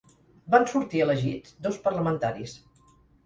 [0.55, 2.57] Van sortir elegits dos parlamentaris.